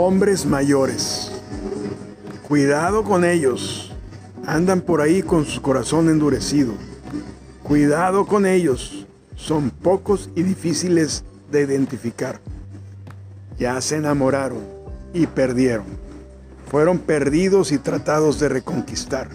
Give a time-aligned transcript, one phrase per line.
[0.00, 1.32] hombres mayores.
[2.46, 3.92] Cuidado con ellos.
[4.46, 6.72] Andan por ahí con su corazón endurecido.
[7.64, 9.06] Cuidado con ellos.
[9.34, 12.38] Son pocos y difíciles de identificar.
[13.58, 14.60] Ya se enamoraron
[15.12, 15.86] y perdieron.
[16.70, 19.28] Fueron perdidos y tratados de reconquistar.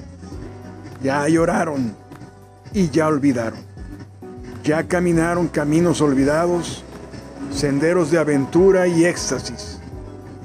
[1.04, 1.94] Ya lloraron
[2.74, 3.60] y ya olvidaron.
[4.64, 6.86] Ya caminaron caminos olvidados,
[7.52, 9.83] senderos de aventura y éxtasis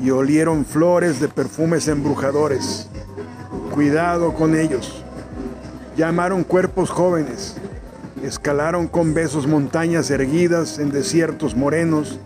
[0.01, 2.89] y olieron flores de perfumes embrujadores.
[3.73, 5.03] Cuidado con ellos.
[5.97, 7.57] Llamaron cuerpos jóvenes,
[8.23, 12.21] escalaron con besos montañas erguidas en desiertos morenos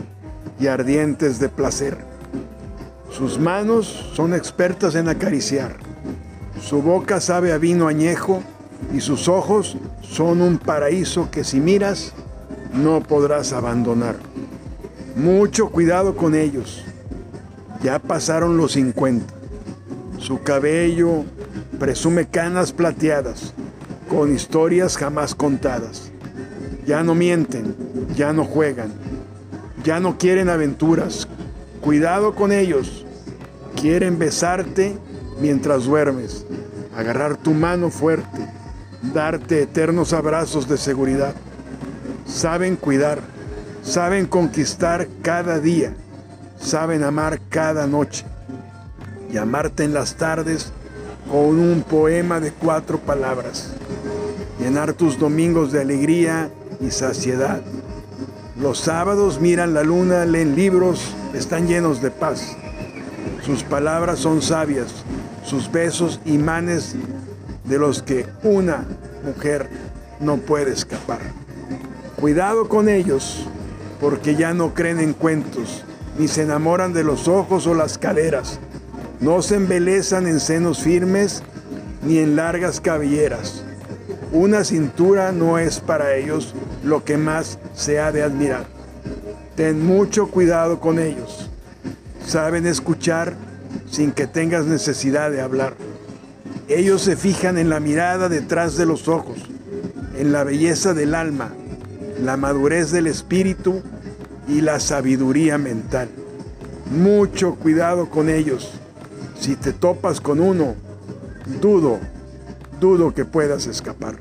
[0.61, 1.97] y ardientes de placer.
[3.11, 5.77] Sus manos son expertas en acariciar.
[6.61, 8.43] Su boca sabe a vino añejo
[8.95, 12.12] y sus ojos son un paraíso que si miras
[12.75, 14.17] no podrás abandonar.
[15.17, 16.84] Mucho cuidado con ellos
[17.83, 19.34] ya pasaron los 50.
[20.19, 21.25] Su cabello
[21.80, 23.55] presume canas plateadas,
[24.08, 26.10] con historias jamás contadas.
[26.86, 27.75] Ya no mienten,
[28.16, 28.92] ya no juegan,
[29.84, 31.27] ya no quieren aventuras.
[31.80, 33.05] Cuidado con ellos.
[33.80, 34.97] Quieren besarte
[35.41, 36.47] mientras duermes,
[36.97, 38.47] agarrar tu mano fuerte,
[39.12, 41.34] darte eternos abrazos de seguridad.
[42.27, 43.20] Saben cuidar,
[43.83, 45.94] saben conquistar cada día
[46.63, 48.25] saben amar cada noche
[49.31, 50.73] y amarte en las tardes
[51.31, 53.73] con un poema de cuatro palabras,
[54.61, 57.61] llenar tus domingos de alegría y saciedad.
[58.61, 62.57] Los sábados miran la luna, leen libros, están llenos de paz.
[63.45, 64.89] Sus palabras son sabias,
[65.45, 66.95] sus besos imanes
[67.65, 68.84] de los que una
[69.25, 69.69] mujer
[70.21, 71.21] no puede escapar.
[72.17, 73.47] Cuidado con ellos,
[74.01, 75.84] porque ya no creen en cuentos,
[76.19, 78.59] ni se enamoran de los ojos o las caderas.
[79.21, 81.43] No se embelezan en senos firmes
[82.03, 83.65] ni en largas cabelleras.
[84.33, 88.67] Una cintura no es para ellos lo que más se ha de admirar.
[89.56, 91.51] Ten mucho cuidado con ellos.
[92.27, 93.34] Saben escuchar
[93.91, 95.75] sin que tengas necesidad de hablar.
[96.69, 99.37] Ellos se fijan en la mirada detrás de los ojos,
[100.17, 101.53] en la belleza del alma,
[102.22, 103.83] la madurez del espíritu
[104.48, 106.08] y la sabiduría mental.
[106.91, 108.72] Mucho cuidado con ellos.
[109.38, 110.75] Si te topas con uno,
[111.60, 111.98] dudo,
[112.80, 114.16] dudo que puedas escapar.